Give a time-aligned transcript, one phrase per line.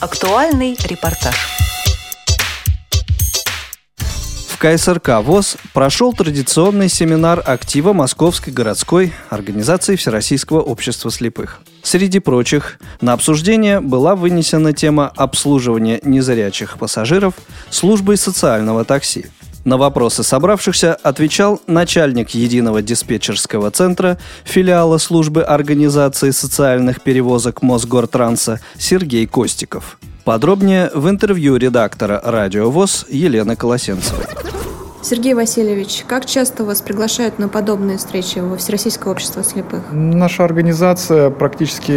[0.00, 1.34] Актуальный репортаж.
[4.46, 11.60] В КСРК ВОЗ прошел традиционный семинар актива Московской городской организации Всероссийского общества слепых.
[11.82, 17.34] Среди прочих, на обсуждение была вынесена тема обслуживания незрячих пассажиров
[17.68, 19.26] службой социального такси.
[19.64, 29.26] На вопросы собравшихся отвечал начальник единого диспетчерского центра филиала службы организации социальных перевозок Мосгортранса Сергей
[29.26, 29.98] Костиков.
[30.24, 34.26] Подробнее в интервью редактора «Радио ВОЗ» Елены Колосенцевой.
[35.00, 39.80] Сергей Васильевич, как часто вас приглашают на подобные встречи во Всероссийское общество слепых?
[39.92, 41.92] Наша организация практически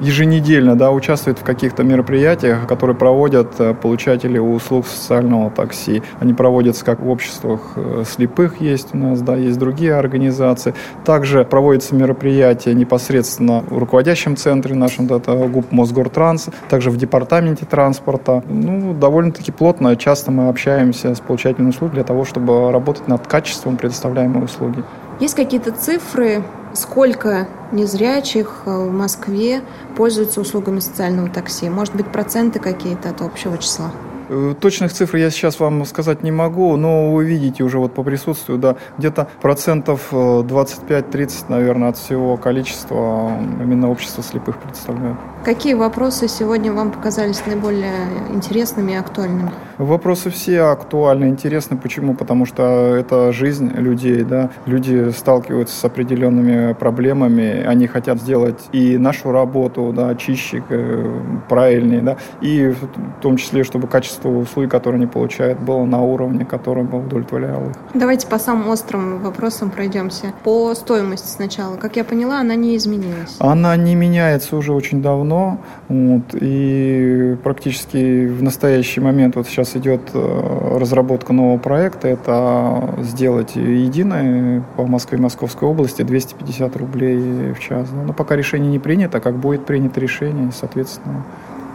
[0.00, 6.02] еженедельно да, участвует в каких-то мероприятиях, которые проводят э, получатели услуг социального такси.
[6.20, 10.74] Они проводятся как в обществах э, слепых есть у нас, да, есть другие организации.
[11.04, 17.66] Также проводятся мероприятия непосредственно в руководящем центре нашем, да, это ГУП Мосгортранс, также в департаменте
[17.66, 18.44] транспорта.
[18.48, 23.76] Ну, довольно-таки плотно, часто мы общаемся с получателями услуг для того, чтобы работать над качеством
[23.76, 24.84] предоставляемой услуги.
[25.20, 29.62] Есть какие-то цифры, сколько незрячих э, в Москве
[29.96, 31.68] пользуются услугами социального такси?
[31.68, 33.90] Может быть, проценты какие-то от общего числа?
[34.28, 38.02] Э, точных цифр я сейчас вам сказать не могу, но вы видите уже вот по
[38.02, 45.18] присутствию, да, где-то процентов 25-30, э, наверное, от всего количества именно общества слепых представляют.
[45.44, 49.50] Какие вопросы сегодня вам показались наиболее интересными и актуальными?
[49.78, 51.76] Вопросы все актуальны, интересны.
[51.76, 52.14] Почему?
[52.14, 54.50] Потому что это жизнь людей, да.
[54.66, 62.02] Люди сталкиваются с определенными проблемами, они хотят сделать и нашу работу, да, чище, э, правильнее,
[62.02, 66.84] да, и в том числе, чтобы качество услуг, которые они получают, было на уровне, который
[66.84, 67.76] бы удовлетворял их.
[67.94, 70.32] Давайте по самым острым вопросам пройдемся.
[70.42, 71.76] По стоимости сначала.
[71.76, 73.36] Как я поняла, она не изменилась.
[73.38, 79.63] Она не меняется уже очень давно давно, вот, и практически в настоящий момент вот сейчас
[79.74, 87.52] идет э, разработка нового проекта, это сделать единое по Москве и Московской области 250 рублей
[87.52, 87.88] в час.
[88.06, 91.24] Но пока решение не принято, как будет принято решение, соответственно,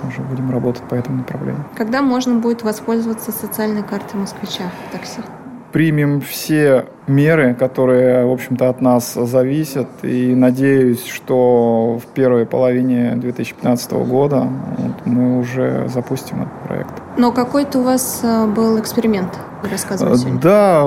[0.07, 1.65] уже будем работать по этому направлению.
[1.75, 5.21] Когда можно будет воспользоваться социальной картой москвича в такси?
[5.71, 9.87] примем все меры, которые, в общем-то, от нас зависят.
[10.03, 14.47] И надеюсь, что в первой половине 2015 года
[14.77, 16.93] вот, мы уже запустим этот проект.
[17.17, 20.39] Но какой-то у вас э, был эксперимент, вы рассказывали сегодня.
[20.39, 20.85] Да,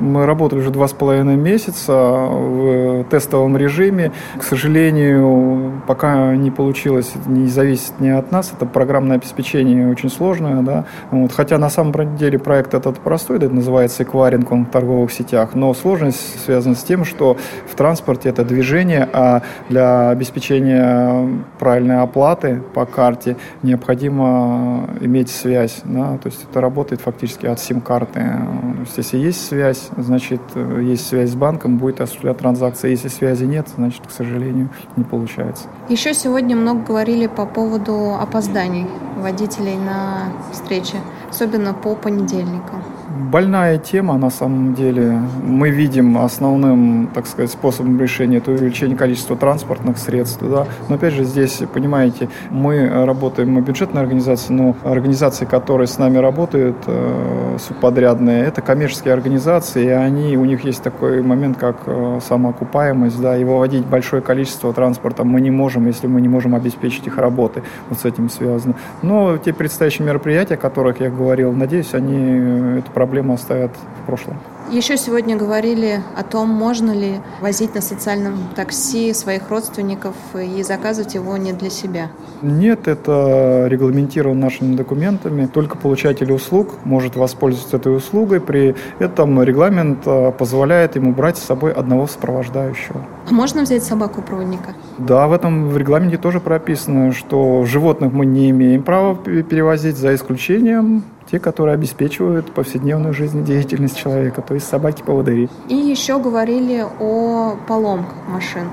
[0.00, 4.12] мы работали уже два с половиной месяца в тестовом режиме.
[4.38, 8.52] К сожалению, пока не получилось, не зависит не от нас.
[8.56, 10.62] Это программное обеспечение очень сложное.
[10.62, 10.84] Да?
[11.10, 11.32] Вот.
[11.32, 15.29] Хотя на самом деле проект этот простой, это называется эквайринг он в торговых сетях.
[15.54, 17.36] Но сложность связана с тем, что
[17.66, 25.80] в транспорте это движение, а для обеспечения правильной оплаты по карте необходимо иметь связь.
[25.84, 26.18] Да?
[26.18, 28.20] То есть это работает фактически от сим-карты.
[28.20, 30.40] То есть если есть связь, значит,
[30.80, 32.90] есть связь с банком, будет осуществлять транзакция.
[32.90, 35.64] Если связи нет, значит, к сожалению, не получается.
[35.88, 38.86] Еще сегодня много говорили по поводу опозданий
[39.16, 40.96] водителей на встрече,
[41.30, 42.82] особенно по понедельникам
[43.20, 45.20] больная тема на самом деле.
[45.42, 50.42] Мы видим основным, так сказать, способом решения это увеличение количества транспортных средств.
[50.42, 50.66] Да?
[50.88, 56.18] Но опять же здесь, понимаете, мы работаем, мы бюджетная организация, но организации, которые с нами
[56.18, 62.20] работают, э, субподрядные, это коммерческие организации, и они, у них есть такой момент, как э,
[62.26, 67.06] самоокупаемость, да, и выводить большое количество транспорта мы не можем, если мы не можем обеспечить
[67.06, 67.62] их работы.
[67.88, 68.74] Вот с этим связано.
[69.02, 73.72] Но те предстоящие мероприятия, о которых я говорил, надеюсь, они э, эту проблему оставят
[74.02, 74.38] в прошлом.
[74.70, 81.14] Еще сегодня говорили о том, можно ли возить на социальном такси своих родственников и заказывать
[81.14, 82.10] его не для себя.
[82.40, 85.46] Нет, это регламентировано нашими документами.
[85.46, 88.40] Только получатель услуг может воспользоваться этой услугой.
[88.40, 93.04] При этом регламент а, позволяет ему брать с собой одного сопровождающего.
[93.28, 94.74] А можно взять собаку проводника?
[94.98, 100.14] Да, в этом в регламенте тоже прописано, что животных мы не имеем права перевозить за
[100.14, 105.48] исключением те, которые обеспечивают повседневную жизнедеятельность человека, то есть собаки-поводыри.
[105.68, 108.68] И еще говорили о поломках машин.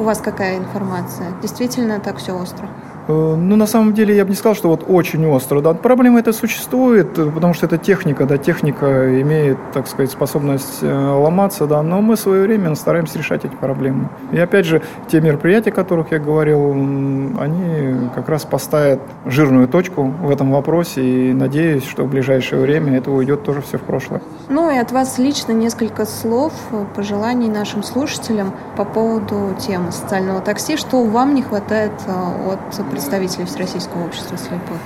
[0.00, 1.32] У вас какая информация?
[1.42, 2.68] Действительно так все остро?
[3.08, 5.60] Э, ну, на самом деле, я бы не сказал, что вот очень остро.
[5.60, 5.72] Да.
[5.72, 11.66] Проблема это существует, потому что это техника, да, техника имеет, так сказать, способность э, ломаться,
[11.66, 14.10] да, но мы своевременно стараемся решать эти проблемы.
[14.30, 20.02] И опять же, те мероприятия, о которых я говорил, они как раз поставят жирную точку
[20.04, 24.20] в этом вопросе, и надеюсь, что в ближайшее время это уйдет тоже все в прошлое.
[24.50, 26.52] Ну и от вас лично несколько слов,
[26.94, 33.44] пожеланий нашим слушателям по поводу темы социального такси, что вам не хватает э, от представителей
[33.44, 34.80] Всероссийского общества слепых?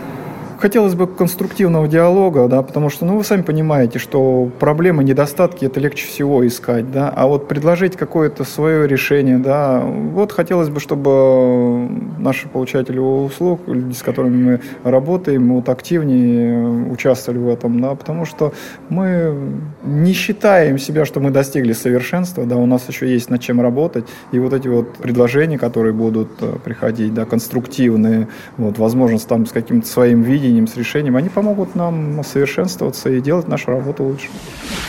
[0.62, 5.80] Хотелось бы конструктивного диалога, да, потому что, ну, вы сами понимаете, что проблемы, недостатки это
[5.80, 11.88] легче всего искать, да, а вот предложить какое-то свое решение, да, вот хотелось бы, чтобы
[12.16, 18.24] наши получатели услуг, люди, с которыми мы работаем, вот активнее участвовали в этом, да, потому
[18.24, 18.52] что
[18.88, 19.34] мы
[19.82, 24.04] не считаем себя, что мы достигли совершенства, да, у нас еще есть над чем работать,
[24.30, 28.28] и вот эти вот предложения, которые будут э, приходить, да, конструктивные,
[28.58, 33.20] вот, возможно, там с каким-то своим видением, видением, с решением, они помогут нам совершенствоваться и
[33.20, 34.28] делать нашу работу лучше.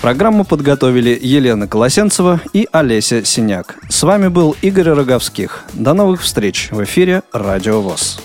[0.01, 3.77] Программу подготовили Елена Колосенцева и Олеся Синяк.
[3.89, 5.63] С вами был Игорь Роговских.
[5.73, 8.19] До новых встреч в эфире «Радио ВОЗ».